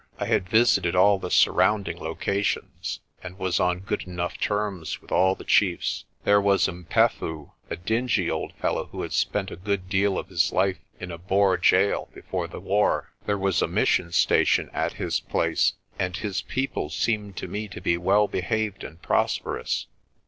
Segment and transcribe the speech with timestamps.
[0.17, 5.35] I had visited all the surrounding locations, and was on good enough terms with all
[5.35, 6.05] the chiefs.
[6.23, 10.51] There was 'Mpefu, a dingy old fellow who had spent a good deal of his
[10.51, 13.11] life in a Boer gaol before the war.
[13.27, 17.79] There was a mission station at his place, and his people seemed to me to
[17.79, 19.85] be well behaved and prosperous.